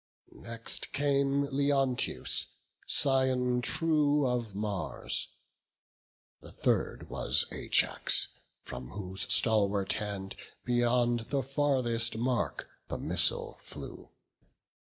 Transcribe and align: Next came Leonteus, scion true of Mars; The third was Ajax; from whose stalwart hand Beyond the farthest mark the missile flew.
Next 0.41 0.93
came 0.93 1.45
Leonteus, 1.51 2.47
scion 2.87 3.61
true 3.61 4.25
of 4.25 4.55
Mars; 4.55 5.27
The 6.41 6.51
third 6.51 7.07
was 7.07 7.45
Ajax; 7.51 8.29
from 8.63 8.87
whose 8.89 9.31
stalwart 9.31 9.93
hand 9.93 10.35
Beyond 10.65 11.27
the 11.29 11.43
farthest 11.43 12.17
mark 12.17 12.67
the 12.87 12.97
missile 12.97 13.59
flew. 13.61 14.09